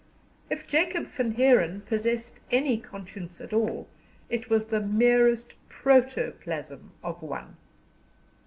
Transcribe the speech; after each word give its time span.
If 0.49 0.65
Jacob 0.65 1.05
Van 1.05 1.35
Heeren 1.35 1.85
possessed 1.85 2.39
any 2.49 2.79
conscience 2.79 3.39
at 3.39 3.53
all 3.53 3.87
it 4.31 4.49
was 4.49 4.65
the 4.65 4.81
merest 4.81 5.53
protoplasm 5.69 6.91
of 7.03 7.21
one. 7.21 7.55